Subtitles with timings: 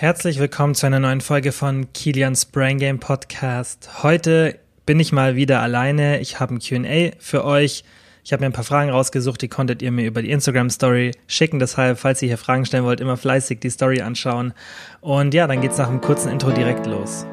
[0.00, 4.02] Herzlich willkommen zu einer neuen Folge von Kilians Brain Game Podcast.
[4.02, 6.20] Heute bin ich mal wieder alleine.
[6.20, 7.84] Ich habe ein QA für euch.
[8.24, 11.10] Ich habe mir ein paar Fragen rausgesucht, die konntet ihr mir über die Instagram Story
[11.26, 11.58] schicken.
[11.58, 14.54] Deshalb, falls ihr hier Fragen stellen wollt, immer fleißig die Story anschauen.
[15.02, 17.26] Und ja, dann geht's nach einem kurzen Intro direkt los.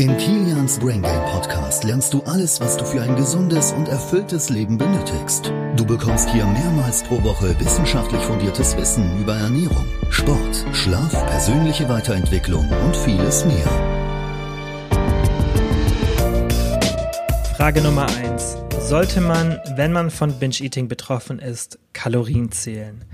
[0.00, 4.48] In Kilians Brain Game Podcast lernst du alles, was du für ein gesundes und erfülltes
[4.48, 5.52] Leben benötigst.
[5.76, 12.66] Du bekommst hier mehrmals pro Woche wissenschaftlich fundiertes Wissen über Ernährung, Sport, Schlaf, persönliche Weiterentwicklung
[12.66, 13.68] und vieles mehr.
[17.58, 23.04] Frage Nummer eins: Sollte man, wenn man von Binge-Eating betroffen ist, Kalorien zählen?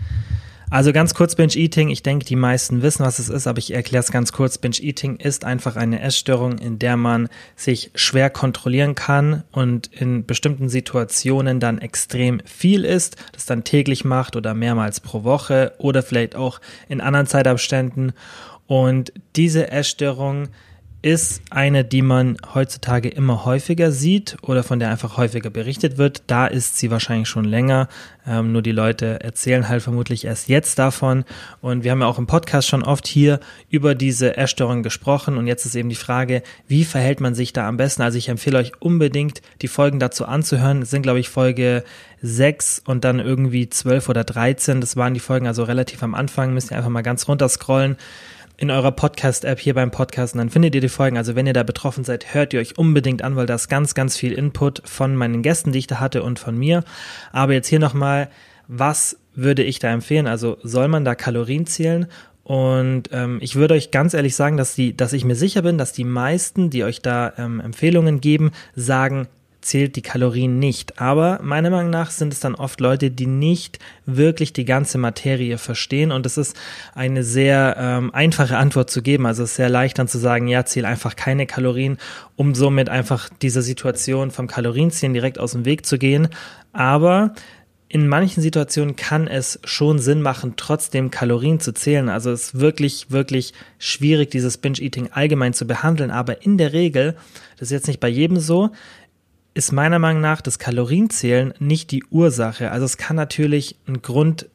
[0.69, 1.91] Also ganz kurz Binge-Eating.
[1.91, 4.59] Ich denke, die meisten wissen, was es ist, aber ich erkläre es ganz kurz.
[4.59, 10.69] Binge-Eating ist einfach eine Essstörung, in der man sich schwer kontrollieren kann und in bestimmten
[10.69, 16.35] Situationen dann extrem viel isst, das dann täglich macht oder mehrmals pro Woche oder vielleicht
[16.35, 18.13] auch in anderen Zeitabständen.
[18.67, 20.49] Und diese Essstörung
[21.07, 26.25] ist eine, die man heutzutage immer häufiger sieht oder von der einfach häufiger berichtet wird.
[26.27, 27.87] Da ist sie wahrscheinlich schon länger.
[28.27, 31.25] Ähm, nur die Leute erzählen halt vermutlich erst jetzt davon.
[31.61, 33.39] Und wir haben ja auch im Podcast schon oft hier
[33.71, 35.39] über diese Essstörung gesprochen.
[35.39, 38.03] Und jetzt ist eben die Frage, wie verhält man sich da am besten?
[38.03, 40.81] Also ich empfehle euch unbedingt, die Folgen dazu anzuhören.
[40.81, 41.85] Das sind, glaube ich, Folge
[42.23, 44.81] 6 und dann irgendwie 12 oder 13.
[44.81, 46.53] Das waren die Folgen also relativ am Anfang.
[46.53, 47.97] Müsst ihr einfach mal ganz runter scrollen
[48.59, 51.19] in eurer Podcast-App hier beim Podcasten, dann findet ihr die Folgen.
[51.19, 53.95] Also wenn ihr da betroffen seid, hört ihr euch unbedingt an, weil da ist ganz,
[53.95, 56.83] ganz viel Input von meinen Gästen, die ich da hatte und von mir.
[57.33, 58.29] Aber jetzt hier nochmal,
[58.67, 60.27] was würde ich da empfehlen?
[60.27, 62.07] Also soll man da Kalorien zählen?
[62.43, 65.79] Und ähm, ich würde euch ganz ehrlich sagen, dass die, dass ich mir sicher bin,
[65.79, 69.29] dass die meisten, die euch da ähm, Empfehlungen geben, sagen,
[69.67, 71.01] zählt die Kalorien nicht.
[71.01, 75.59] Aber meiner Meinung nach sind es dann oft Leute, die nicht wirklich die ganze Materie
[75.59, 76.13] verstehen.
[76.13, 76.57] Und es ist
[76.95, 79.27] eine sehr ähm, einfache Antwort zu geben.
[79.27, 81.99] Also es ist sehr leicht dann zu sagen, ja, zähl einfach keine Kalorien,
[82.37, 86.29] um somit einfach dieser Situation vom Kalorienziehen direkt aus dem Weg zu gehen.
[86.73, 87.35] Aber
[87.89, 92.09] in manchen Situationen kann es schon Sinn machen, trotzdem Kalorien zu zählen.
[92.09, 96.11] Also es ist wirklich, wirklich schwierig, dieses Binge-Eating allgemein zu behandeln.
[96.11, 97.17] Aber in der Regel,
[97.59, 98.71] das ist jetzt nicht bei jedem so,
[99.57, 102.71] ist meiner Meinung nach das Kalorienzählen nicht die Ursache.
[102.71, 104.51] Also es kann natürlich ein Grund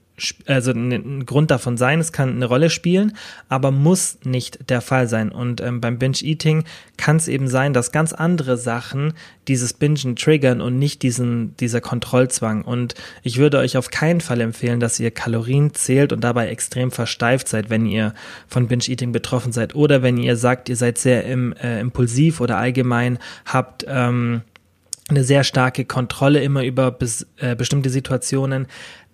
[0.45, 3.13] also ein Grund davon sein, es kann eine Rolle spielen,
[3.49, 5.31] aber muss nicht der Fall sein.
[5.31, 6.63] Und ähm, beim Binge-Eating
[6.97, 9.13] kann es eben sein, dass ganz andere Sachen
[9.47, 12.61] dieses Bingen triggern und nicht diesen, dieser Kontrollzwang.
[12.61, 16.91] Und ich würde euch auf keinen Fall empfehlen, dass ihr Kalorien zählt und dabei extrem
[16.91, 18.13] versteift seid, wenn ihr
[18.47, 19.73] von Binge-Eating betroffen seid.
[19.73, 24.43] Oder wenn ihr sagt, ihr seid sehr im, äh, impulsiv oder allgemein habt ähm,
[25.11, 28.67] eine sehr starke Kontrolle immer über bes, äh, bestimmte Situationen,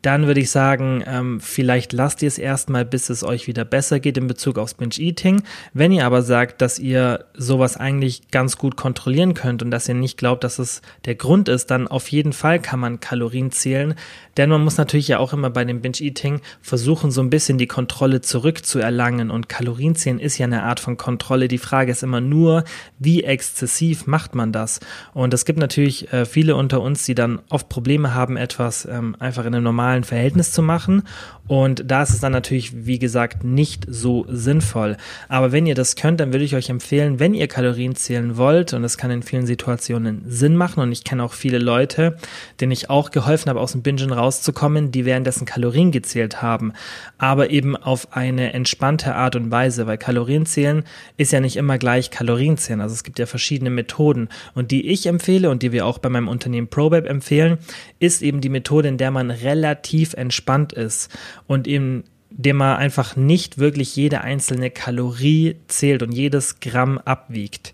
[0.07, 4.00] dann würde ich sagen, ähm, vielleicht lasst ihr es erstmal, bis es euch wieder besser
[4.00, 5.44] geht in Bezug aufs Binge-Eating.
[5.73, 9.96] Wenn ihr aber sagt, dass ihr sowas eigentlich ganz gut kontrollieren könnt und dass ihr
[9.96, 13.96] nicht glaubt, dass es der Grund ist, dann auf jeden Fall kann man Kalorien zählen.
[14.38, 17.67] Denn man muss natürlich ja auch immer bei dem Binge-Eating versuchen, so ein bisschen die
[17.67, 19.29] Kontrolle zurückzuerlangen.
[19.29, 21.50] Und Kalorienzählen ist ja eine Art von Kontrolle.
[21.50, 22.63] Die Frage ist immer nur,
[22.97, 24.79] wie exzessiv macht man das?
[25.13, 29.17] Und es gibt natürlich äh, viele unter uns, die dann oft Probleme haben, etwas ähm,
[29.19, 31.03] einfach in einem normalen Verhältnis zu machen.
[31.47, 34.97] Und da ist es dann natürlich, wie gesagt, nicht so sinnvoll.
[35.30, 38.74] Aber wenn ihr das könnt, dann würde ich euch empfehlen, wenn ihr Kalorien zählen wollt,
[38.74, 42.18] und das kann in vielen Situationen Sinn machen, und ich kenne auch viele Leute,
[42.59, 46.74] denen ich auch geholfen habe, aus dem Bingen rauszukommen, die währenddessen Kalorien gezählt haben,
[47.18, 50.84] aber eben auf eine entspannte Art und Weise, weil Kalorien zählen
[51.16, 52.81] ist ja nicht immer gleich Kalorien zählen.
[52.81, 54.28] Also es gibt ja verschiedene Methoden.
[54.53, 57.58] Und die ich empfehle und die wir auch bei meinem Unternehmen ProBab empfehlen,
[58.00, 59.77] ist eben die Methode, in der man relativ
[60.14, 61.10] entspannt ist
[61.48, 67.74] und eben dem man einfach nicht wirklich jede einzelne Kalorie zählt und jedes Gramm abwiegt.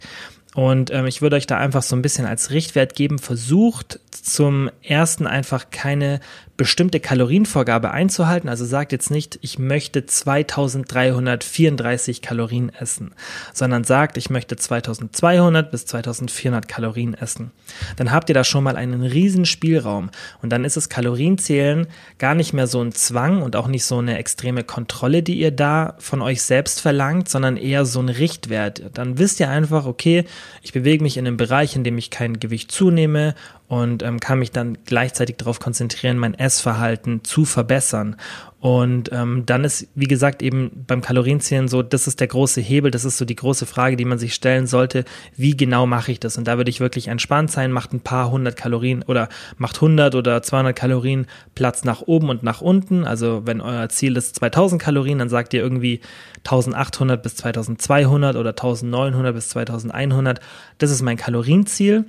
[0.56, 4.70] Und ähm, ich würde euch da einfach so ein bisschen als Richtwert geben, versucht zum
[4.82, 6.20] ersten einfach keine
[6.56, 8.48] bestimmte Kalorienvorgabe einzuhalten.
[8.48, 13.16] Also sagt jetzt nicht, ich möchte 2334 Kalorien essen,
[13.54, 17.50] sondern sagt, ich möchte 2200 bis 2400 Kalorien essen.
[17.96, 20.12] Dann habt ihr da schon mal einen riesen Spielraum
[20.44, 21.88] und dann ist es Kalorienzählen
[22.20, 25.52] gar nicht mehr so ein Zwang und auch nicht so eine extreme Kontrolle, die ihr
[25.52, 28.84] da von euch selbst verlangt, sondern eher so ein Richtwert.
[28.94, 30.26] Dann wisst ihr einfach, okay,
[30.62, 33.36] ich bewege mich in einem Bereich, in dem ich kein Gewicht zunehme
[33.74, 38.18] und ähm, kann mich dann gleichzeitig darauf konzentrieren, mein Essverhalten zu verbessern.
[38.60, 42.92] Und ähm, dann ist, wie gesagt, eben beim Kalorienzählen so, das ist der große Hebel,
[42.92, 45.06] das ist so die große Frage, die man sich stellen sollte,
[45.36, 46.38] wie genau mache ich das?
[46.38, 49.28] Und da würde ich wirklich entspannt sein, macht ein paar hundert Kalorien oder
[49.58, 51.26] macht 100 oder 200 Kalorien
[51.56, 53.06] Platz nach oben und nach unten.
[53.06, 56.00] Also wenn euer Ziel ist 2000 Kalorien, dann sagt ihr irgendwie
[56.46, 60.40] 1800 bis 2200 oder 1900 bis 2100.
[60.78, 62.06] Das ist mein Kalorienziel.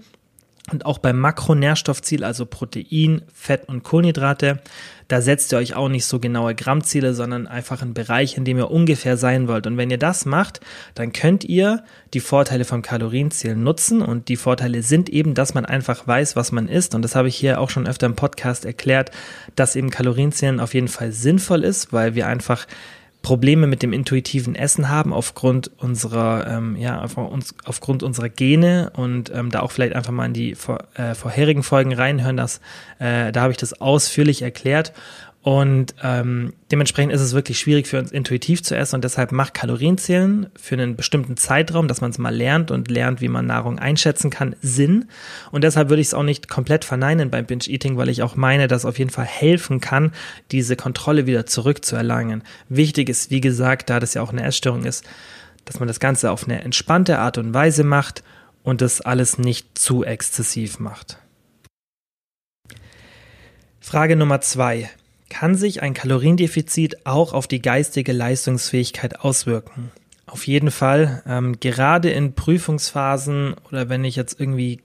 [0.71, 4.63] Und auch beim Makronährstoffziel, also Protein, Fett und Kohlenhydrate,
[5.09, 8.57] da setzt ihr euch auch nicht so genaue Grammziele, sondern einfach einen Bereich, in dem
[8.57, 9.67] ihr ungefähr sein wollt.
[9.67, 10.61] Und wenn ihr das macht,
[10.95, 11.85] dann könnt ihr
[12.15, 14.01] die Vorteile vom Kalorienziel nutzen.
[14.01, 16.95] Und die Vorteile sind eben, dass man einfach weiß, was man isst.
[16.95, 19.11] Und das habe ich hier auch schon öfter im Podcast erklärt,
[19.57, 22.67] dass eben Kalorienzählen auf jeden Fall sinnvoll ist, weil wir einfach
[23.25, 27.05] Probleme mit dem intuitiven Essen haben aufgrund unserer ähm, ja
[27.65, 31.65] aufgrund unserer Gene und ähm, da auch vielleicht einfach mal in die vor, äh, vorherigen
[31.65, 32.61] Folgen reinhören, dass
[33.01, 34.93] äh, da habe ich das ausführlich erklärt
[35.45, 39.53] und ähm, dementsprechend ist es wirklich schwierig für uns intuitiv zu essen und deshalb macht
[39.53, 43.79] Kalorienzählen für einen bestimmten Zeitraum, dass man es mal lernt und lernt, wie man Nahrung
[43.79, 45.05] einschätzen kann, Sinn.
[45.51, 48.69] Und deshalb würde ich es auch nicht komplett verneinen beim Binge-Eating, weil ich auch meine,
[48.69, 50.13] dass auf jeden Fall helfen kann,
[50.51, 52.43] diese Kontrolle wieder zurückzuerlangen.
[52.71, 55.05] Wichtig ist, wie gesagt, da das ja auch eine Essstörung ist,
[55.67, 58.25] dass man das Ganze auf eine entspannte Art und Weise macht
[58.63, 61.19] und das alles nicht zu exzessiv macht.
[63.79, 64.89] Frage Nummer zwei
[65.35, 69.91] kann sich ein Kaloriendefizit auch auf die geistige Leistungsfähigkeit auswirken.
[70.27, 74.81] Auf jeden Fall, ähm, gerade in Prüfungsphasen oder wenn ich jetzt irgendwie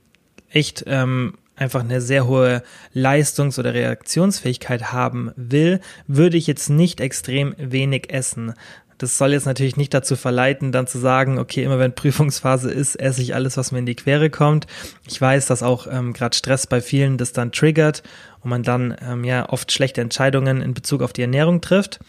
[0.50, 2.64] echt ähm, einfach eine sehr hohe
[2.94, 8.56] Leistungs- oder Reaktionsfähigkeit haben will, würde ich jetzt nicht extrem wenig essen.
[9.00, 12.96] Das soll jetzt natürlich nicht dazu verleiten, dann zu sagen, okay, immer wenn Prüfungsphase ist,
[12.96, 14.68] esse ich alles, was mir in die Quere kommt.
[15.08, 18.04] Ich weiß, dass auch ähm, gerade Stress bei vielen das dann triggert
[18.42, 22.02] und man dann ähm, ja oft schlechte Entscheidungen in Bezug auf die Ernährung trifft.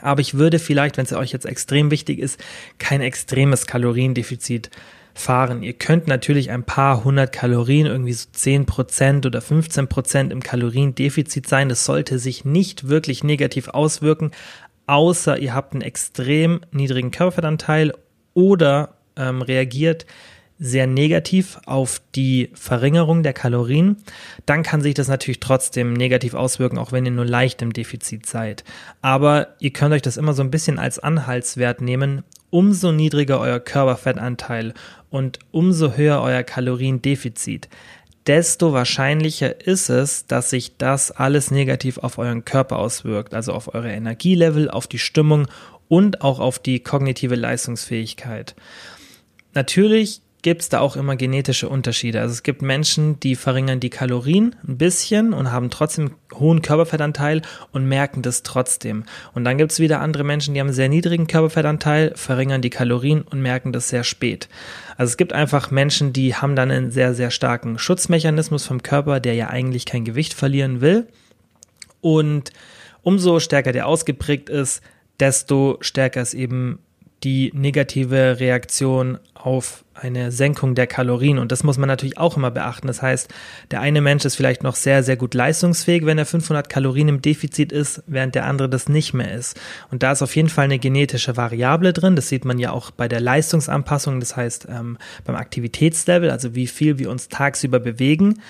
[0.00, 2.40] Aber ich würde vielleicht, wenn es euch jetzt extrem wichtig ist,
[2.78, 4.70] kein extremes Kaloriendefizit
[5.14, 5.62] fahren.
[5.62, 10.42] Ihr könnt natürlich ein paar hundert Kalorien, irgendwie so zehn Prozent oder 15 Prozent im
[10.42, 11.68] Kaloriendefizit sein.
[11.68, 14.32] Das sollte sich nicht wirklich negativ auswirken,
[14.86, 17.92] außer ihr habt einen extrem niedrigen Körperfettanteil
[18.34, 20.06] oder ähm, reagiert
[20.58, 23.96] sehr negativ auf die Verringerung der Kalorien,
[24.46, 28.26] dann kann sich das natürlich trotzdem negativ auswirken, auch wenn ihr nur leicht im Defizit
[28.26, 28.62] seid.
[29.02, 32.22] Aber ihr könnt euch das immer so ein bisschen als Anhaltswert nehmen.
[32.50, 34.74] Umso niedriger euer Körperfettanteil
[35.10, 37.68] und umso höher euer Kaloriendefizit,
[38.26, 43.74] desto wahrscheinlicher ist es, dass sich das alles negativ auf euren Körper auswirkt, also auf
[43.74, 45.46] eure Energielevel, auf die Stimmung
[45.88, 48.54] und auch auf die kognitive Leistungsfähigkeit.
[49.52, 52.20] Natürlich gibt es da auch immer genetische Unterschiede.
[52.20, 57.40] Also es gibt Menschen, die verringern die Kalorien ein bisschen und haben trotzdem hohen Körperfettanteil
[57.72, 59.04] und merken das trotzdem.
[59.32, 62.68] Und dann gibt es wieder andere Menschen, die haben einen sehr niedrigen Körperfettanteil, verringern die
[62.68, 64.50] Kalorien und merken das sehr spät.
[64.98, 69.20] Also es gibt einfach Menschen, die haben dann einen sehr, sehr starken Schutzmechanismus vom Körper,
[69.20, 71.06] der ja eigentlich kein Gewicht verlieren will.
[72.02, 72.52] Und
[73.00, 74.82] umso stärker der ausgeprägt ist,
[75.18, 76.80] desto stärker ist eben
[77.24, 81.38] die negative Reaktion auf eine Senkung der Kalorien.
[81.38, 82.86] Und das muss man natürlich auch immer beachten.
[82.86, 83.32] Das heißt,
[83.70, 87.22] der eine Mensch ist vielleicht noch sehr, sehr gut leistungsfähig, wenn er 500 Kalorien im
[87.22, 89.58] Defizit ist, während der andere das nicht mehr ist.
[89.90, 92.16] Und da ist auf jeden Fall eine genetische Variable drin.
[92.16, 96.66] Das sieht man ja auch bei der Leistungsanpassung, das heißt ähm, beim Aktivitätslevel, also wie
[96.66, 98.40] viel wir uns tagsüber bewegen,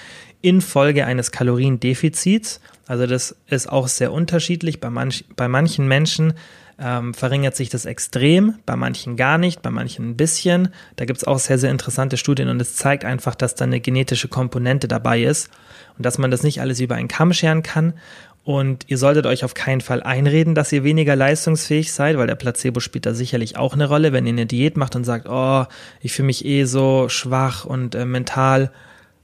[0.43, 2.61] infolge eines Kaloriendefizits.
[2.87, 4.81] Also das ist auch sehr unterschiedlich.
[4.81, 6.35] Bei, manch, bei manchen Menschen
[6.79, 10.69] ähm, verringert sich das extrem, bei manchen gar nicht, bei manchen ein bisschen.
[10.97, 13.81] Da gibt es auch sehr, sehr interessante Studien und es zeigt einfach, dass da eine
[13.81, 15.51] genetische Komponente dabei ist
[15.97, 17.95] und dass man das nicht alles über einen Kamm scheren kann.
[18.43, 22.35] Und ihr solltet euch auf keinen Fall einreden, dass ihr weniger leistungsfähig seid, weil der
[22.35, 24.13] Placebo spielt da sicherlich auch eine Rolle.
[24.13, 25.65] Wenn ihr eine Diät macht und sagt, oh,
[26.03, 28.71] ich fühle mich eh so schwach und äh, mental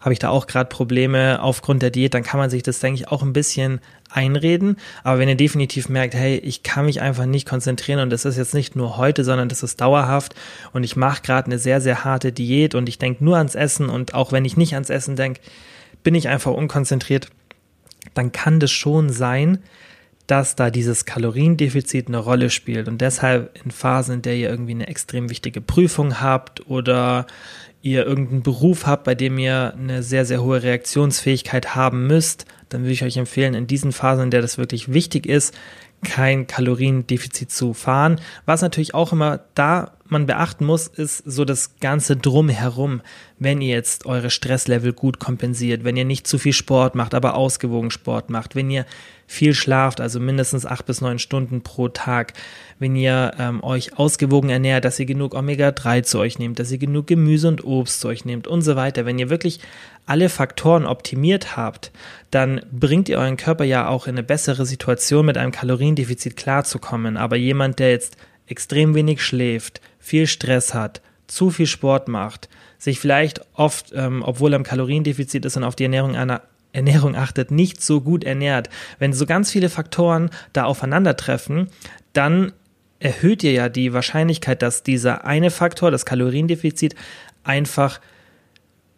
[0.00, 3.00] habe ich da auch gerade Probleme aufgrund der Diät, dann kann man sich das, denke
[3.00, 3.80] ich, auch ein bisschen
[4.10, 4.76] einreden.
[5.04, 8.36] Aber wenn ihr definitiv merkt, hey, ich kann mich einfach nicht konzentrieren und das ist
[8.36, 10.34] jetzt nicht nur heute, sondern das ist dauerhaft
[10.72, 13.88] und ich mache gerade eine sehr, sehr harte Diät und ich denke nur ans Essen
[13.88, 15.40] und auch wenn ich nicht ans Essen denke,
[16.02, 17.28] bin ich einfach unkonzentriert,
[18.14, 19.58] dann kann das schon sein,
[20.30, 24.72] dass da dieses Kaloriendefizit eine Rolle spielt und deshalb in Phasen, in der ihr irgendwie
[24.72, 27.26] eine extrem wichtige Prüfung habt oder
[27.82, 32.82] ihr irgendeinen Beruf habt, bei dem ihr eine sehr, sehr hohe Reaktionsfähigkeit haben müsst, dann
[32.82, 35.54] würde ich euch empfehlen, in diesen Phasen, in der das wirklich wichtig ist,
[36.04, 38.20] kein Kaloriendefizit zu fahren.
[38.46, 43.02] Was natürlich auch immer da man beachten muss, ist so das ganze Drumherum.
[43.38, 47.34] Wenn ihr jetzt eure Stresslevel gut kompensiert, wenn ihr nicht zu viel Sport macht, aber
[47.34, 48.84] ausgewogen Sport macht, wenn ihr
[49.26, 52.32] viel schlaft, also mindestens acht bis neun Stunden pro Tag,
[52.80, 56.78] wenn ihr ähm, euch ausgewogen ernährt, dass ihr genug Omega-3 zu euch nehmt, dass ihr
[56.78, 59.06] genug Gemüse und Obst zu euch nehmt und so weiter.
[59.06, 59.60] Wenn ihr wirklich
[60.04, 61.92] alle Faktoren optimiert habt,
[62.32, 67.16] dann bringt ihr euren Körper ja auch in eine bessere Situation, mit einem Kaloriendefizit klarzukommen.
[67.16, 68.16] Aber jemand, der jetzt
[68.50, 74.52] extrem wenig schläft, viel Stress hat, zu viel Sport macht, sich vielleicht oft, ähm, obwohl
[74.52, 76.42] er im Kaloriendefizit ist und auf die Ernährung einer
[76.72, 78.70] Ernährung achtet, nicht so gut ernährt.
[78.98, 81.68] Wenn so ganz viele Faktoren da aufeinandertreffen,
[82.12, 82.52] dann
[83.00, 86.94] erhöht ihr ja die Wahrscheinlichkeit, dass dieser eine Faktor, das Kaloriendefizit,
[87.42, 88.00] einfach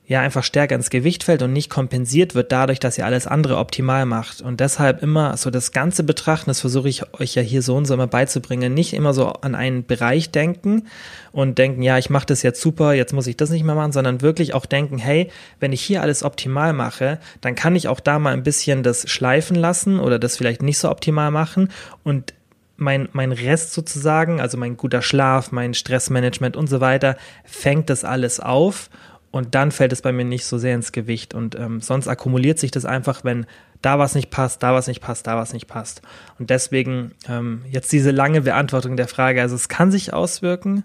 [0.07, 3.57] ja einfach stärker ins Gewicht fällt und nicht kompensiert wird dadurch, dass ihr alles andere
[3.57, 4.41] optimal macht.
[4.43, 7.87] Und deshalb immer so das Ganze betrachten, das versuche ich euch ja hier so und
[7.87, 10.89] so immer beizubringen, nicht immer so an einen Bereich denken
[11.31, 13.93] und denken, ja, ich mache das jetzt super, jetzt muss ich das nicht mehr machen,
[13.93, 15.31] sondern wirklich auch denken, hey,
[15.61, 19.09] wenn ich hier alles optimal mache, dann kann ich auch da mal ein bisschen das
[19.09, 21.69] schleifen lassen oder das vielleicht nicht so optimal machen
[22.03, 22.35] und
[22.77, 28.05] mein, mein Rest sozusagen, also mein guter Schlaf, mein Stressmanagement und so weiter, fängt das
[28.05, 28.91] alles auf
[29.33, 31.33] und dann fällt es bei mir nicht so sehr ins Gewicht.
[31.33, 33.47] Und ähm, sonst akkumuliert sich das einfach, wenn
[33.81, 36.03] da was nicht passt, da was nicht passt, da was nicht passt.
[36.39, 39.41] Und deswegen ähm, jetzt diese lange Beantwortung der Frage.
[39.41, 40.85] Also es kann sich auswirken,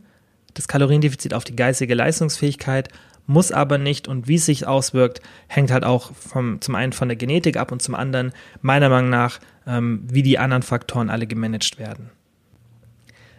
[0.54, 2.88] das Kaloriendefizit auf die geistige Leistungsfähigkeit,
[3.25, 4.08] muss aber nicht.
[4.08, 7.74] Und wie es sich auswirkt, hängt halt auch vom, zum einen von der Genetik ab
[7.74, 12.12] und zum anderen meiner Meinung nach, ähm, wie die anderen Faktoren alle gemanagt werden.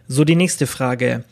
[0.06, 1.24] So, die nächste Frage.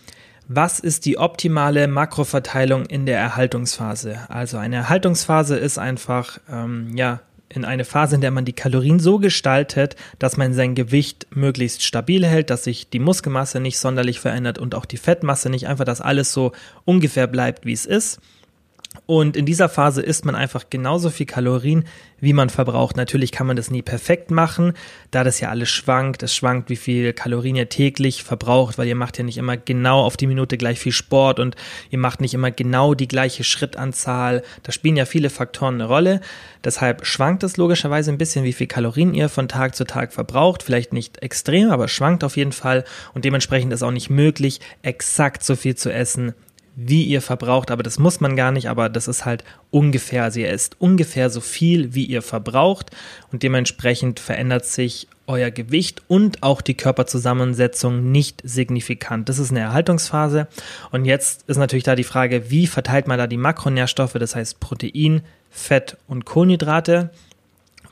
[0.49, 4.21] Was ist die optimale Makroverteilung in der Erhaltungsphase?
[4.29, 9.01] Also eine Erhaltungsphase ist einfach, ähm, ja, in eine Phase, in der man die Kalorien
[9.01, 14.21] so gestaltet, dass man sein Gewicht möglichst stabil hält, dass sich die Muskelmasse nicht sonderlich
[14.21, 16.53] verändert und auch die Fettmasse nicht, einfach, dass alles so
[16.85, 18.21] ungefähr bleibt, wie es ist.
[19.05, 21.85] Und in dieser Phase isst man einfach genauso viel Kalorien,
[22.19, 22.97] wie man verbraucht.
[22.97, 24.73] Natürlich kann man das nie perfekt machen,
[25.11, 26.23] da das ja alles schwankt.
[26.23, 30.01] Es schwankt, wie viel Kalorien ihr täglich verbraucht, weil ihr macht ja nicht immer genau
[30.01, 31.57] auf die Minute gleich viel Sport und
[31.91, 34.43] ihr macht nicht immer genau die gleiche Schrittanzahl.
[34.63, 36.21] Da spielen ja viele Faktoren eine Rolle.
[36.65, 40.63] Deshalb schwankt es logischerweise ein bisschen, wie viel Kalorien ihr von Tag zu Tag verbraucht.
[40.63, 42.85] Vielleicht nicht extrem, aber schwankt auf jeden Fall.
[43.15, 46.35] Und dementsprechend ist auch nicht möglich, exakt so viel zu essen,
[46.79, 50.41] wie ihr verbraucht, aber das muss man gar nicht, aber das ist halt ungefähr, also
[50.41, 52.91] ihr isst ungefähr so viel, wie ihr verbraucht
[53.33, 59.31] und dementsprechend verändert sich euer Gewicht und auch die Körperzusammensetzung nicht signifikant.
[59.31, 60.49] Das ist eine Erhaltungsphase
[60.93, 64.61] und jetzt ist natürlich da die Frage, wie verteilt man da die Makronährstoffe, das heißt
[64.61, 67.11] Protein, Fett und Kohlenhydrate.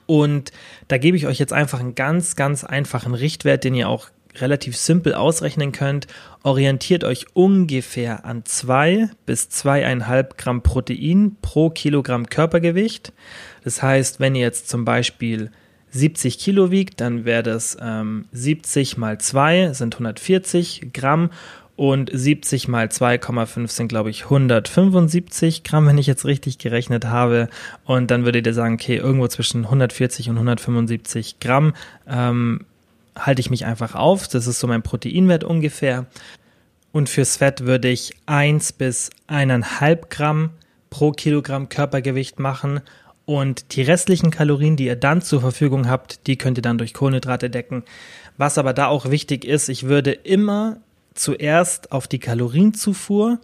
[0.06, 0.52] Und
[0.88, 4.76] da gebe ich euch jetzt einfach einen ganz, ganz einfachen Richtwert, den ihr auch relativ
[4.76, 6.06] simpel ausrechnen könnt,
[6.42, 13.12] orientiert euch ungefähr an zwei bis zweieinhalb Gramm Protein pro Kilogramm Körpergewicht.
[13.62, 15.50] Das heißt, wenn ihr jetzt zum Beispiel
[15.90, 21.30] 70 Kilo wiegt, dann wäre das ähm, 70 mal 2 sind 140 Gramm
[21.76, 27.48] und 70 mal 2,5 sind, glaube ich, 175 Gramm, wenn ich jetzt richtig gerechnet habe.
[27.84, 31.74] Und dann würdet ihr sagen, okay, irgendwo zwischen 140 und 175 Gramm
[32.06, 32.66] ähm,
[33.18, 34.28] halte ich mich einfach auf.
[34.28, 36.06] Das ist so mein Proteinwert ungefähr.
[36.92, 40.50] Und fürs Fett würde ich 1 bis 1,5 Gramm
[40.90, 42.80] pro Kilogramm Körpergewicht machen.
[43.26, 46.94] Und die restlichen Kalorien, die ihr dann zur Verfügung habt, die könnt ihr dann durch
[46.94, 47.82] Kohlenhydrate decken.
[48.36, 50.76] Was aber da auch wichtig ist, ich würde immer
[51.14, 53.38] zuerst auf die Kalorienzufuhr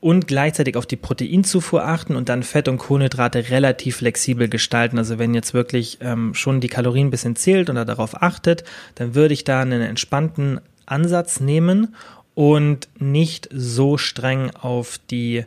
[0.00, 4.98] und gleichzeitig auf die Proteinzufuhr achten und dann Fett und Kohlenhydrate relativ flexibel gestalten.
[4.98, 8.64] Also wenn jetzt wirklich ähm, schon die Kalorien ein bisschen zählt oder darauf achtet,
[8.94, 11.96] dann würde ich da einen entspannten Ansatz nehmen
[12.34, 15.44] und nicht so streng auf die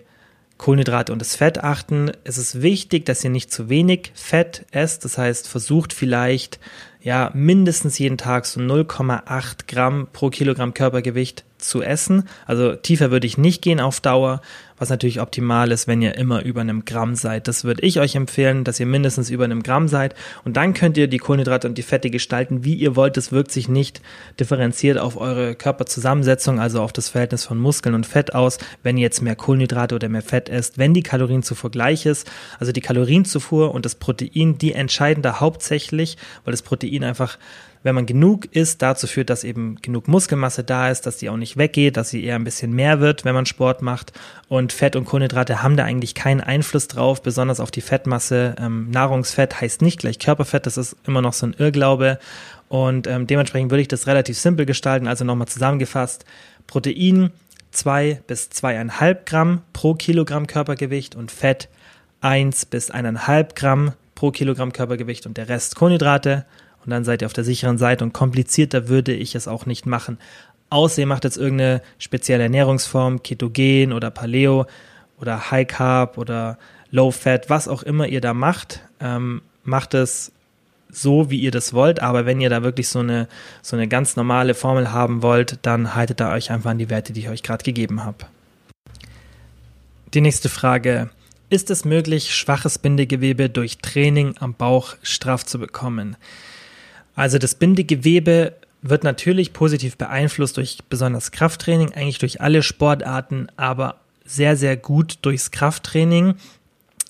[0.58, 2.12] Kohlenhydrate und das Fett achten.
[2.24, 5.06] Es ist wichtig, dass ihr nicht zu wenig Fett esst.
[5.06, 6.60] Das heißt, versucht vielleicht
[7.02, 12.28] ja mindestens jeden Tag so 0,8 Gramm pro Kilogramm Körpergewicht zu essen.
[12.46, 14.42] Also tiefer würde ich nicht gehen auf Dauer,
[14.82, 17.48] was natürlich optimal ist, wenn ihr immer über einem Gramm seid.
[17.48, 20.98] Das würde ich euch empfehlen, dass ihr mindestens über einem Gramm seid und dann könnt
[20.98, 23.16] ihr die Kohlenhydrate und die Fette gestalten, wie ihr wollt.
[23.16, 24.02] Das wirkt sich nicht
[24.40, 29.04] differenziert auf eure Körperzusammensetzung, also auf das Verhältnis von Muskeln und Fett aus, wenn ihr
[29.04, 32.30] jetzt mehr Kohlenhydrate oder mehr Fett esst, wenn die Kalorienzufuhr gleich ist.
[32.60, 37.38] Also die Kalorienzufuhr und das Protein, die entscheiden da hauptsächlich, weil das Protein einfach
[37.84, 41.38] wenn man genug isst, dazu führt, dass eben genug Muskelmasse da ist, dass die auch
[41.38, 44.14] nicht weggeht, dass sie eher ein bisschen mehr wird, wenn man Sport macht.
[44.48, 48.56] Und Fett und Kohlenhydrate haben da eigentlich keinen Einfluss drauf, besonders auf die Fettmasse.
[48.60, 52.20] Ähm, Nahrungsfett heißt nicht gleich Körperfett, das ist immer noch so ein Irrglaube.
[52.70, 55.08] Und ähm, dementsprechend würde ich das relativ simpel gestalten.
[55.08, 56.26] Also nochmal zusammengefasst,
[56.68, 57.32] Protein
[57.72, 61.68] zwei bis zweieinhalb Gramm pro Kilogramm Körpergewicht und Fett
[62.22, 66.46] eins bis eineinhalb Gramm pro Kilogramm Körpergewicht und der Rest Kohlenhydrate.
[66.84, 69.86] Und dann seid ihr auf der sicheren Seite und komplizierter würde ich es auch nicht
[69.86, 70.18] machen.
[70.70, 74.66] Außer ihr macht jetzt irgendeine spezielle Ernährungsform, Ketogen oder Paleo
[75.20, 76.58] oder High Carb oder
[76.92, 80.32] Low Fat, was auch immer ihr da macht, ähm, macht es
[80.90, 82.02] so, wie ihr das wollt.
[82.02, 83.28] Aber wenn ihr da wirklich so eine,
[83.62, 87.14] so eine ganz normale Formel haben wollt, dann haltet da euch einfach an die Werte,
[87.14, 88.26] die ich euch gerade gegeben habe.
[90.14, 91.10] Die nächste Frage.
[91.50, 96.16] Ist es möglich, schwaches Bindegewebe durch Training am Bauch straff zu bekommen?
[97.16, 103.98] Also das Bindegewebe wird natürlich positiv beeinflusst durch besonders Krafttraining, eigentlich durch alle Sportarten, aber
[104.26, 106.36] sehr, sehr gut durchs Krafttraining.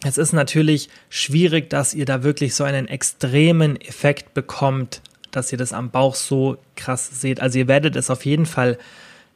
[0.03, 5.57] Es ist natürlich schwierig, dass ihr da wirklich so einen extremen Effekt bekommt, dass ihr
[5.57, 7.39] das am Bauch so krass seht.
[7.39, 8.77] Also ihr werdet es auf jeden Fall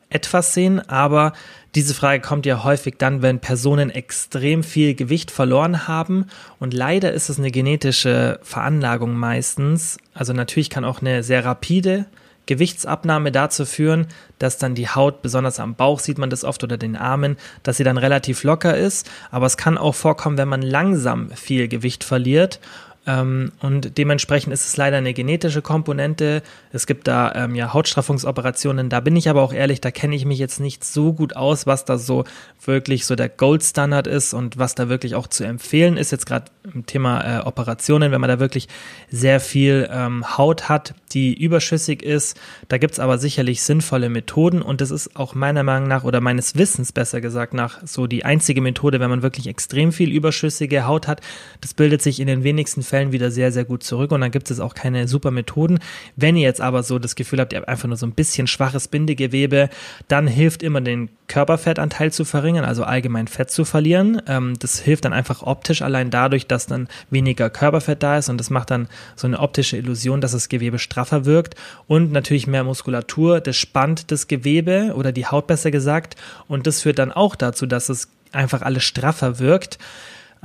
[0.09, 1.33] etwas sehen, aber
[1.75, 6.27] diese Frage kommt ja häufig dann, wenn Personen extrem viel Gewicht verloren haben
[6.57, 9.97] und leider ist es eine genetische Veranlagung meistens.
[10.13, 12.05] Also natürlich kann auch eine sehr rapide
[12.45, 14.07] Gewichtsabnahme dazu führen,
[14.39, 17.77] dass dann die Haut, besonders am Bauch sieht man das oft oder den Armen, dass
[17.77, 19.09] sie dann relativ locker ist.
[19.31, 22.59] Aber es kann auch vorkommen, wenn man langsam viel Gewicht verliert
[23.07, 26.41] und dementsprechend ist es leider eine genetische Komponente.
[26.71, 28.89] Es gibt da ähm, ja Hautstraffungsoperationen.
[28.89, 31.67] Da bin ich aber auch ehrlich, da kenne ich mich jetzt nicht so gut aus,
[31.67, 32.23] was da so
[32.65, 36.11] wirklich so der Goldstandard ist und was da wirklich auch zu empfehlen ist.
[36.11, 38.67] Jetzt gerade im Thema äh, Operationen, wenn man da wirklich
[39.11, 42.37] sehr viel ähm, Haut hat, die überschüssig ist.
[42.67, 46.21] Da gibt es aber sicherlich sinnvolle Methoden und das ist auch meiner Meinung nach oder
[46.21, 50.85] meines Wissens besser gesagt nach so die einzige Methode, wenn man wirklich extrem viel überschüssige
[50.85, 51.21] Haut hat.
[51.61, 54.51] Das bildet sich in den wenigsten Fällen wieder sehr, sehr gut zurück und dann gibt
[54.51, 55.79] es auch keine super Methoden.
[56.17, 58.47] Wenn ihr jetzt aber so das Gefühl habt, ihr habt einfach nur so ein bisschen
[58.47, 59.69] schwaches Bindegewebe,
[60.09, 64.21] dann hilft immer den Körperfettanteil zu verringern, also allgemein Fett zu verlieren.
[64.27, 68.37] Ähm, das hilft dann einfach optisch allein dadurch, dass dann weniger Körperfett da ist und
[68.37, 71.55] das macht dann so eine optische Illusion, dass das Gewebe straffer wirkt
[71.87, 73.41] und natürlich mehr Muskulatur.
[73.41, 76.15] Das spannt das Gewebe oder die Haut besser gesagt
[76.47, 79.79] und das führt dann auch dazu, dass es einfach alles straffer wirkt.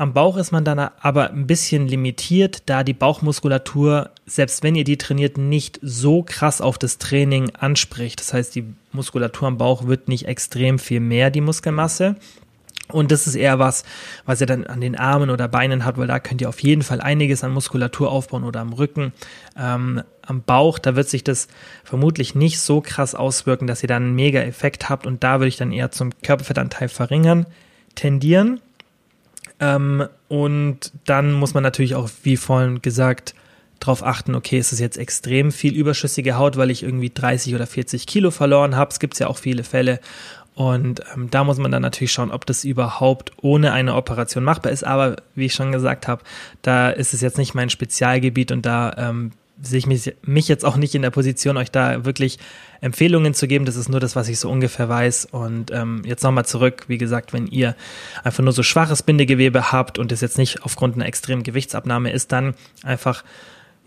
[0.00, 4.84] Am Bauch ist man dann aber ein bisschen limitiert, da die Bauchmuskulatur, selbst wenn ihr
[4.84, 8.18] die trainiert, nicht so krass auf das Training anspricht.
[8.18, 12.16] Das heißt, die Muskulatur am Bauch wird nicht extrem viel mehr, die Muskelmasse.
[12.88, 13.84] Und das ist eher was,
[14.24, 16.80] was ihr dann an den Armen oder Beinen habt, weil da könnt ihr auf jeden
[16.80, 19.12] Fall einiges an Muskulatur aufbauen oder am Rücken.
[19.54, 21.46] Ähm, am Bauch, da wird sich das
[21.84, 25.48] vermutlich nicht so krass auswirken, dass ihr dann einen mega Effekt habt und da würde
[25.48, 27.44] ich dann eher zum Körperfettanteil verringern,
[27.96, 28.62] tendieren.
[29.60, 33.34] Ähm, und dann muss man natürlich auch, wie vorhin gesagt,
[33.78, 37.66] darauf achten, okay, ist es jetzt extrem viel überschüssige Haut, weil ich irgendwie 30 oder
[37.66, 38.90] 40 Kilo verloren habe.
[38.90, 40.00] Es gibt ja auch viele Fälle.
[40.54, 44.72] Und ähm, da muss man dann natürlich schauen, ob das überhaupt ohne eine Operation machbar
[44.72, 44.84] ist.
[44.84, 46.22] Aber wie ich schon gesagt habe,
[46.62, 50.64] da ist es jetzt nicht mein Spezialgebiet und da ähm, sehe ich mich, mich jetzt
[50.64, 52.38] auch nicht in der Position, euch da wirklich
[52.80, 53.64] Empfehlungen zu geben.
[53.64, 55.26] Das ist nur das, was ich so ungefähr weiß.
[55.30, 57.76] Und ähm, jetzt nochmal zurück, wie gesagt, wenn ihr
[58.24, 62.32] einfach nur so schwaches Bindegewebe habt und es jetzt nicht aufgrund einer extremen Gewichtsabnahme ist,
[62.32, 63.24] dann einfach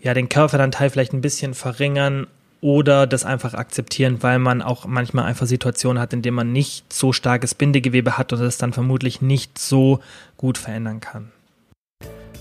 [0.00, 2.26] ja den Körperanteil vielleicht ein bisschen verringern
[2.60, 6.90] oder das einfach akzeptieren, weil man auch manchmal einfach Situationen hat, in denen man nicht
[6.92, 10.00] so starkes Bindegewebe hat und es dann vermutlich nicht so
[10.38, 11.30] gut verändern kann.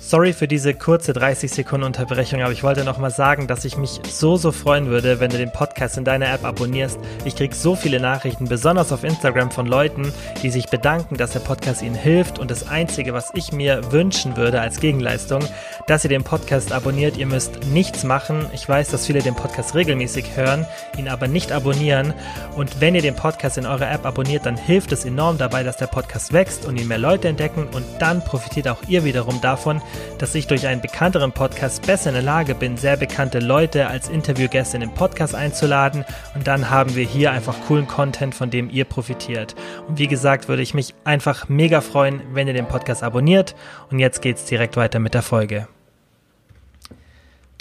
[0.05, 3.77] Sorry für diese kurze 30 Sekunden Unterbrechung, aber ich wollte noch mal sagen, dass ich
[3.77, 6.99] mich so, so freuen würde, wenn du den Podcast in deiner App abonnierst.
[7.23, 10.11] Ich kriege so viele Nachrichten, besonders auf Instagram von Leuten,
[10.43, 12.37] die sich bedanken, dass der Podcast ihnen hilft.
[12.37, 15.41] Und das Einzige, was ich mir wünschen würde als Gegenleistung,
[15.87, 17.15] dass ihr den Podcast abonniert.
[17.15, 18.45] Ihr müsst nichts machen.
[18.53, 20.65] Ich weiß, dass viele den Podcast regelmäßig hören,
[20.97, 22.13] ihn aber nicht abonnieren.
[22.57, 25.77] Und wenn ihr den Podcast in eurer App abonniert, dann hilft es enorm dabei, dass
[25.77, 27.69] der Podcast wächst und ihn mehr Leute entdecken.
[27.73, 29.81] Und dann profitiert auch ihr wiederum davon,
[30.17, 34.09] dass ich durch einen bekannteren Podcast besser in der Lage bin, sehr bekannte Leute als
[34.09, 38.69] Interviewgäste in den Podcast einzuladen und dann haben wir hier einfach coolen Content, von dem
[38.69, 39.55] ihr profitiert.
[39.87, 43.55] Und wie gesagt, würde ich mich einfach mega freuen, wenn ihr den Podcast abonniert
[43.91, 45.67] und jetzt geht's direkt weiter mit der Folge.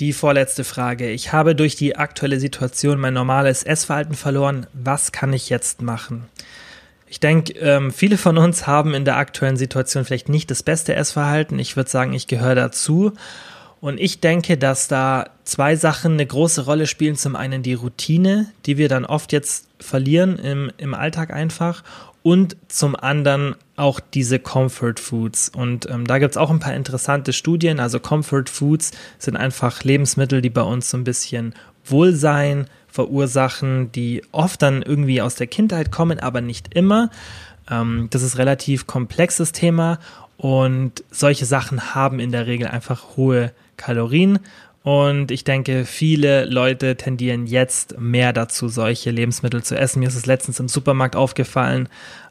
[0.00, 1.10] Die vorletzte Frage.
[1.10, 4.66] Ich habe durch die aktuelle Situation mein normales Essverhalten verloren.
[4.72, 6.28] Was kann ich jetzt machen?
[7.12, 10.94] Ich denke, ähm, viele von uns haben in der aktuellen Situation vielleicht nicht das beste
[10.94, 11.58] Essverhalten.
[11.58, 13.12] Ich würde sagen, ich gehöre dazu.
[13.82, 17.14] Und ich denke, dass da zwei Sachen eine große Rolle spielen.
[17.14, 21.84] Zum einen die Routine, die wir dann oft jetzt verlieren im, im Alltag einfach.
[22.22, 25.50] Und zum anderen auch diese Comfort Foods.
[25.50, 27.78] Und ähm, da gibt's auch ein paar interessante Studien.
[27.78, 34.22] Also Comfort Foods sind einfach Lebensmittel, die bei uns so ein bisschen Wohlsein verursachen, die
[34.32, 37.10] oft dann irgendwie aus der Kindheit kommen, aber nicht immer.
[37.70, 39.98] Ähm, das ist relativ komplexes Thema
[40.36, 44.38] und solche Sachen haben in der Regel einfach hohe Kalorien.
[44.82, 50.00] Und ich denke, viele Leute tendieren jetzt mehr dazu, solche Lebensmittel zu essen.
[50.00, 51.88] Mir ist es letztens im Supermarkt aufgefallen,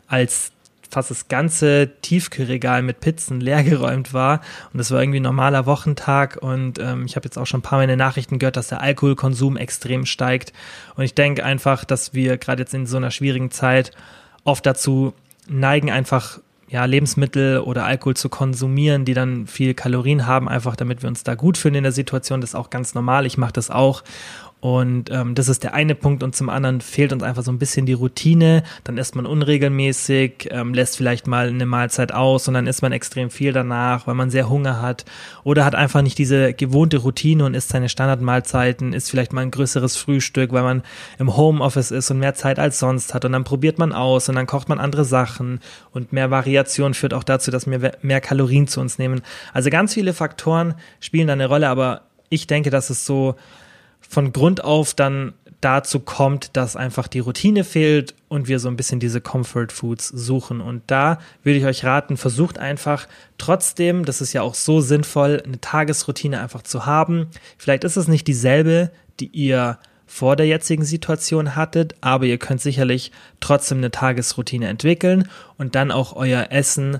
[0.07, 0.51] als
[0.91, 4.41] fast das ganze Tiefkühlregal mit Pizzen leergeräumt war.
[4.71, 6.37] Und das war irgendwie ein normaler Wochentag.
[6.41, 8.67] Und ähm, ich habe jetzt auch schon ein paar Mal in den Nachrichten gehört, dass
[8.67, 10.53] der Alkoholkonsum extrem steigt.
[10.95, 13.91] Und ich denke einfach, dass wir gerade jetzt in so einer schwierigen Zeit
[14.43, 15.13] oft dazu
[15.47, 16.39] neigen, einfach
[16.71, 21.23] ja, Lebensmittel oder Alkohol zu konsumieren, die dann viel Kalorien haben, einfach damit wir uns
[21.23, 22.39] da gut fühlen in der Situation.
[22.39, 23.25] Das ist auch ganz normal.
[23.25, 24.03] Ich mache das auch.
[24.61, 26.21] Und ähm, das ist der eine Punkt.
[26.21, 28.61] Und zum anderen fehlt uns einfach so ein bisschen die Routine.
[28.83, 32.91] Dann isst man unregelmäßig, ähm, lässt vielleicht mal eine Mahlzeit aus und dann isst man
[32.91, 35.03] extrem viel danach, weil man sehr Hunger hat.
[35.43, 39.49] Oder hat einfach nicht diese gewohnte Routine und isst seine Standardmahlzeiten, isst vielleicht mal ein
[39.49, 40.83] größeres Frühstück, weil man
[41.17, 43.25] im Homeoffice ist und mehr Zeit als sonst hat.
[43.25, 45.59] Und dann probiert man aus und dann kocht man andere Sachen.
[45.91, 49.21] Und mehr Variation führt auch dazu, dass wir mehr Kalorien zu uns nehmen.
[49.53, 53.35] Also ganz viele Faktoren spielen da eine Rolle, aber ich denke, dass es so
[54.11, 58.75] von Grund auf dann dazu kommt, dass einfach die Routine fehlt und wir so ein
[58.75, 60.59] bisschen diese Comfort Foods suchen.
[60.59, 65.41] Und da würde ich euch raten, versucht einfach trotzdem, das ist ja auch so sinnvoll,
[65.45, 67.27] eine Tagesroutine einfach zu haben.
[67.57, 72.59] Vielleicht ist es nicht dieselbe, die ihr vor der jetzigen Situation hattet, aber ihr könnt
[72.59, 76.99] sicherlich trotzdem eine Tagesroutine entwickeln und dann auch euer Essen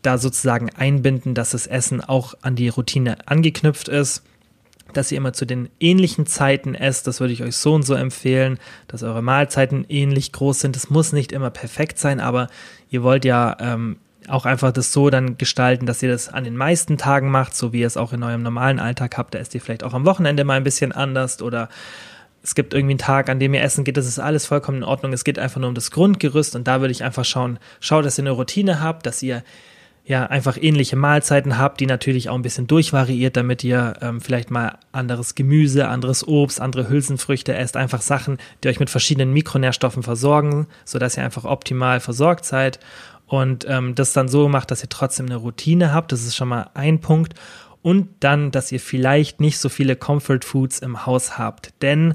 [0.00, 4.22] da sozusagen einbinden, dass das Essen auch an die Routine angeknüpft ist
[4.96, 7.06] dass ihr immer zu den ähnlichen Zeiten esst.
[7.06, 10.76] Das würde ich euch so und so empfehlen, dass eure Mahlzeiten ähnlich groß sind.
[10.76, 12.48] Es muss nicht immer perfekt sein, aber
[12.90, 13.96] ihr wollt ja ähm,
[14.28, 17.72] auch einfach das so dann gestalten, dass ihr das an den meisten Tagen macht, so
[17.72, 19.34] wie ihr es auch in eurem normalen Alltag habt.
[19.34, 21.68] Da esst ihr vielleicht auch am Wochenende mal ein bisschen anders oder
[22.42, 24.84] es gibt irgendwie einen Tag, an dem ihr essen geht, das ist alles vollkommen in
[24.84, 25.14] Ordnung.
[25.14, 28.18] Es geht einfach nur um das Grundgerüst und da würde ich einfach schauen, schaut, dass
[28.18, 29.42] ihr eine Routine habt, dass ihr
[30.06, 34.50] ja einfach ähnliche Mahlzeiten habt, die natürlich auch ein bisschen durchvariiert, damit ihr ähm, vielleicht
[34.50, 40.02] mal anderes Gemüse, anderes Obst, andere Hülsenfrüchte esst, einfach Sachen, die euch mit verschiedenen Mikronährstoffen
[40.02, 42.80] versorgen, so dass ihr einfach optimal versorgt seid
[43.26, 46.12] und ähm, das dann so macht, dass ihr trotzdem eine Routine habt.
[46.12, 47.34] Das ist schon mal ein Punkt.
[47.80, 52.14] Und dann, dass ihr vielleicht nicht so viele Comfort Foods im Haus habt, denn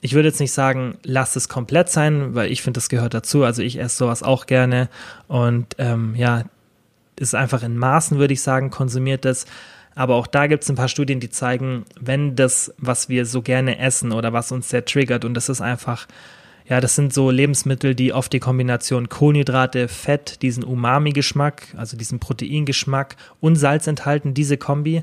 [0.00, 3.42] ich würde jetzt nicht sagen, lasst es komplett sein, weil ich finde, das gehört dazu.
[3.42, 4.90] Also ich esse sowas auch gerne.
[5.28, 6.44] Und ähm, ja,
[7.18, 9.46] ist einfach in Maßen, würde ich sagen, konsumiert es.
[9.94, 13.42] Aber auch da gibt es ein paar Studien, die zeigen, wenn das, was wir so
[13.42, 16.08] gerne essen oder was uns sehr triggert, und das ist einfach,
[16.66, 22.18] ja, das sind so Lebensmittel, die oft die Kombination Kohlenhydrate, Fett, diesen Umami-Geschmack, also diesen
[22.18, 25.02] Proteingeschmack und Salz enthalten, diese Kombi,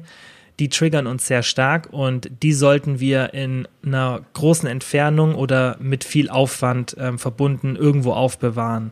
[0.60, 6.04] die triggern uns sehr stark und die sollten wir in einer großen Entfernung oder mit
[6.04, 8.91] viel Aufwand äh, verbunden irgendwo aufbewahren.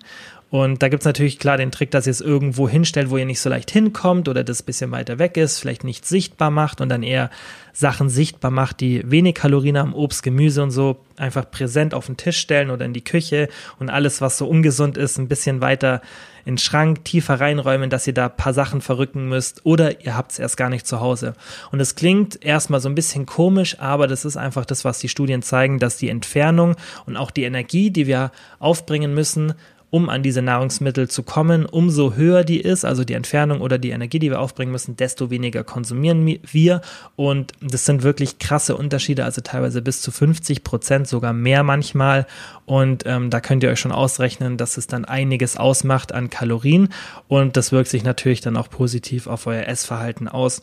[0.52, 3.40] Und da gibt's natürlich klar den Trick, dass ihr es irgendwo hinstellt, wo ihr nicht
[3.40, 7.04] so leicht hinkommt oder das bisschen weiter weg ist, vielleicht nicht sichtbar macht und dann
[7.04, 7.30] eher
[7.72, 12.18] Sachen sichtbar macht, die wenig Kalorien haben, Obst, Gemüse und so, einfach präsent auf den
[12.18, 16.02] Tisch stellen oder in die Küche und alles, was so ungesund ist, ein bisschen weiter
[16.46, 20.32] in den Schrank tiefer reinräumen, dass ihr da paar Sachen verrücken müsst oder ihr habt
[20.32, 21.36] es erst gar nicht zu Hause.
[21.72, 25.10] Und es klingt erstmal so ein bisschen komisch, aber das ist einfach das, was die
[25.10, 29.54] Studien zeigen, dass die Entfernung und auch die Energie, die wir aufbringen müssen,
[29.92, 33.90] um an diese Nahrungsmittel zu kommen, umso höher die ist, also die Entfernung oder die
[33.90, 36.82] Energie, die wir aufbringen müssen, desto weniger konsumieren wir.
[37.16, 42.28] Und das sind wirklich krasse Unterschiede, also teilweise bis zu 50 Prozent, sogar mehr manchmal.
[42.66, 46.90] Und ähm, da könnt ihr euch schon ausrechnen, dass es dann einiges ausmacht an Kalorien.
[47.28, 50.62] Und das wirkt sich natürlich dann auch positiv auf euer Essverhalten aus.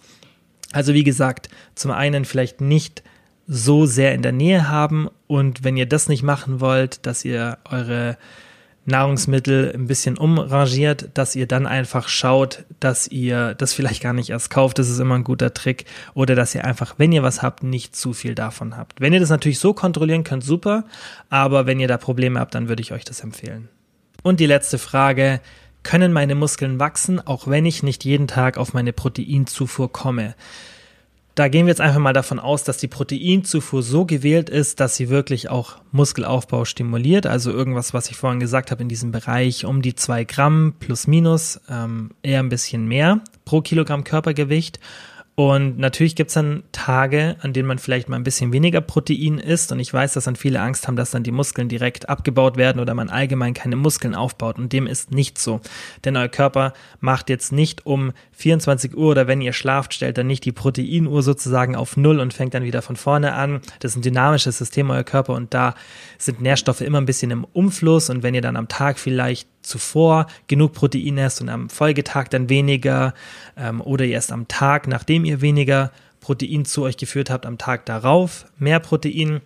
[0.73, 3.03] Also wie gesagt, zum einen vielleicht nicht
[3.49, 7.59] so sehr in der Nähe haben und wenn ihr das nicht machen wollt, dass ihr
[7.71, 8.19] eure
[8.87, 14.31] Nahrungsmittel ein bisschen umrangiert, dass ihr dann einfach schaut, dass ihr das vielleicht gar nicht
[14.31, 14.79] erst kauft.
[14.79, 15.85] Das ist immer ein guter Trick.
[16.15, 19.01] Oder dass ihr einfach, wenn ihr was habt, nicht zu viel davon habt.
[19.01, 20.85] Wenn ihr das natürlich so kontrollieren könnt, super.
[21.31, 23.69] Aber wenn ihr da Probleme habt, dann würde ich euch das empfehlen.
[24.23, 25.41] Und die letzte Frage.
[25.83, 30.35] Können meine Muskeln wachsen, auch wenn ich nicht jeden Tag auf meine Proteinzufuhr komme?
[31.37, 34.97] Da gehen wir jetzt einfach mal davon aus, dass die Proteinzufuhr so gewählt ist, dass
[34.97, 37.27] sie wirklich auch Muskelaufbau stimuliert.
[37.27, 41.07] Also irgendwas, was ich vorhin gesagt habe, in diesem Bereich um die zwei Gramm plus
[41.07, 44.81] minus, ähm, eher ein bisschen mehr pro Kilogramm Körpergewicht.
[45.39, 49.37] Und natürlich gibt es dann Tage, an denen man vielleicht mal ein bisschen weniger Protein
[49.37, 49.71] isst.
[49.71, 52.81] Und ich weiß, dass dann viele Angst haben, dass dann die Muskeln direkt abgebaut werden
[52.81, 54.59] oder man allgemein keine Muskeln aufbaut.
[54.59, 55.61] Und dem ist nicht so.
[56.07, 60.27] Denn euer Körper macht jetzt nicht um 24 Uhr oder wenn ihr schlaft, stellt dann
[60.27, 63.61] nicht die Proteinuhr sozusagen auf Null und fängt dann wieder von vorne an.
[63.81, 65.35] Das ist ein dynamisches System, euer Körper.
[65.35, 65.75] Und da
[66.17, 68.09] sind Nährstoffe immer ein bisschen im Umfluss.
[68.09, 72.49] Und wenn ihr dann am Tag vielleicht zuvor genug Protein esst und am Folgetag dann
[72.49, 73.15] weniger
[73.57, 77.85] ähm, oder esst am Tag, nachdem ihr weniger Protein zu euch geführt habt, am Tag
[77.87, 79.41] darauf mehr Protein,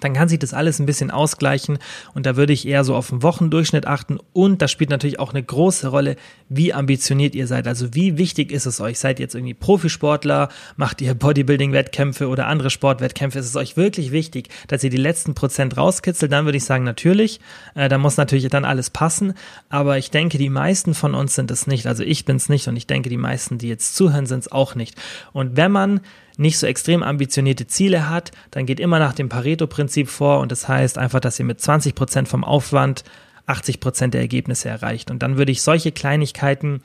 [0.00, 1.78] dann kann sich das alles ein bisschen ausgleichen
[2.14, 4.18] und da würde ich eher so auf den Wochendurchschnitt achten.
[4.32, 6.16] Und das spielt natürlich auch eine große Rolle,
[6.48, 10.48] wie ambitioniert ihr seid, also wie wichtig ist es euch, seid ihr jetzt irgendwie Profisportler,
[10.76, 15.34] macht ihr Bodybuilding-Wettkämpfe oder andere Sportwettkämpfe, ist es euch wirklich wichtig, dass ihr die letzten
[15.34, 17.40] Prozent rauskitzelt, dann würde ich sagen natürlich,
[17.74, 19.34] äh, da muss natürlich dann alles passen,
[19.68, 22.68] aber ich denke, die meisten von uns sind es nicht, also ich bin es nicht
[22.68, 24.96] und ich denke, die meisten, die jetzt zuhören, sind es auch nicht.
[25.32, 26.00] Und wenn man
[26.38, 30.68] nicht so extrem ambitionierte Ziele hat, dann geht immer nach dem Pareto-Prinzip vor und das
[30.68, 33.04] heißt einfach, dass ihr mit 20 Prozent vom Aufwand
[33.46, 35.10] 80 Prozent der Ergebnisse erreicht.
[35.10, 36.82] Und dann würde ich solche Kleinigkeiten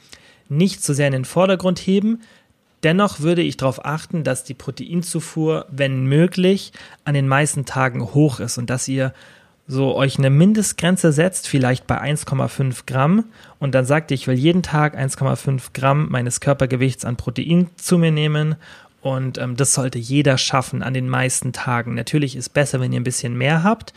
[0.49, 2.21] nicht so sehr in den Vordergrund heben.
[2.81, 6.73] Dennoch würde ich darauf achten, dass die Proteinzufuhr, wenn möglich,
[7.05, 9.13] an den meisten Tagen hoch ist und dass ihr
[9.67, 13.25] so euch eine Mindestgrenze setzt, vielleicht bei 1,5 Gramm
[13.59, 17.97] und dann sagt ihr, ich will jeden Tag 1,5 Gramm meines Körpergewichts an Protein zu
[17.97, 18.55] mir nehmen
[19.03, 21.93] und ähm, das sollte jeder schaffen an den meisten Tagen.
[21.93, 23.93] Natürlich ist besser, wenn ihr ein bisschen mehr habt.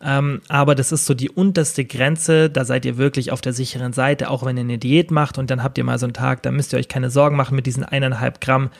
[0.00, 2.50] Ähm, aber das ist so die unterste Grenze.
[2.50, 5.50] Da seid ihr wirklich auf der sicheren Seite, auch wenn ihr eine Diät macht und
[5.50, 7.66] dann habt ihr mal so einen Tag, da müsst ihr euch keine Sorgen machen mit
[7.66, 8.70] diesen eineinhalb Gramm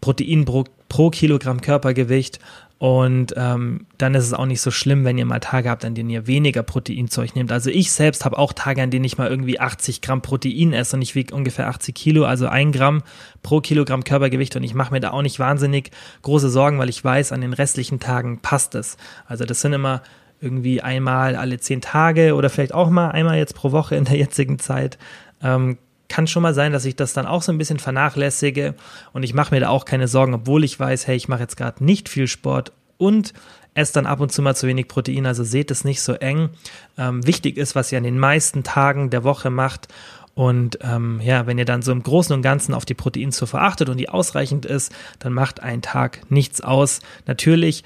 [0.00, 2.38] Protein pro, pro Kilogramm Körpergewicht.
[2.82, 5.94] Und ähm, dann ist es auch nicht so schlimm, wenn ihr mal Tage habt, an
[5.94, 7.52] denen ihr weniger Protein zu euch nehmt.
[7.52, 10.96] Also ich selbst habe auch Tage, an denen ich mal irgendwie 80 Gramm Protein esse
[10.96, 13.04] und ich wiege ungefähr 80 Kilo, also ein Gramm
[13.44, 15.92] pro Kilogramm Körpergewicht und ich mache mir da auch nicht wahnsinnig
[16.22, 18.96] große Sorgen, weil ich weiß, an den restlichen Tagen passt es.
[19.26, 20.02] Also das sind immer
[20.40, 24.16] irgendwie einmal alle zehn Tage oder vielleicht auch mal einmal jetzt pro Woche in der
[24.16, 24.98] jetzigen Zeit.
[25.40, 25.78] Ähm,
[26.12, 28.74] kann schon mal sein, dass ich das dann auch so ein bisschen vernachlässige
[29.14, 31.56] und ich mache mir da auch keine Sorgen, obwohl ich weiß, hey, ich mache jetzt
[31.56, 33.32] gerade nicht viel Sport und
[33.72, 36.50] esse dann ab und zu mal zu wenig Protein, also seht es nicht so eng.
[36.98, 39.88] Ähm, wichtig ist, was ihr an den meisten Tagen der Woche macht
[40.34, 43.88] und ähm, ja, wenn ihr dann so im Großen und Ganzen auf die Proteinzufuhr verachtet
[43.88, 47.00] und die ausreichend ist, dann macht ein Tag nichts aus.
[47.26, 47.84] Natürlich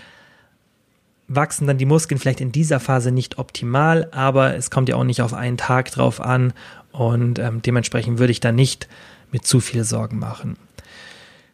[1.29, 5.05] wachsen dann die Muskeln vielleicht in dieser Phase nicht optimal, aber es kommt ja auch
[5.05, 6.53] nicht auf einen Tag drauf an
[6.97, 8.89] und ähm, dementsprechend würde ich da nicht
[9.31, 10.57] mit zu viel Sorgen machen.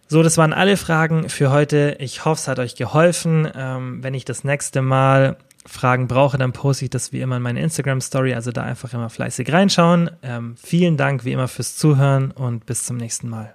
[0.09, 1.97] So, das waren alle Fragen für heute.
[1.99, 3.49] Ich hoffe, es hat euch geholfen.
[3.55, 7.43] Ähm, wenn ich das nächste Mal Fragen brauche, dann poste ich das wie immer in
[7.43, 8.35] meine Instagram Story.
[8.35, 10.11] Also da einfach immer fleißig reinschauen.
[10.23, 13.55] Ähm, vielen Dank wie immer fürs Zuhören und bis zum nächsten Mal.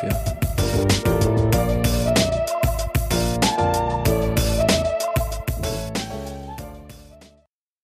[0.01, 1.30] dafür.